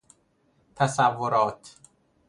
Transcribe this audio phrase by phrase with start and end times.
[0.75, 1.75] تصورات